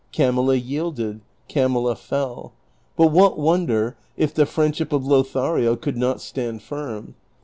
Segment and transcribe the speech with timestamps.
[0.11, 2.53] Camilla yielded, Camilla fell;
[2.97, 7.13] but what wonder if the friendship of Lothario could not stand firm?